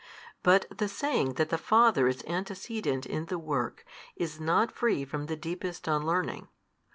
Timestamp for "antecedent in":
2.23-3.25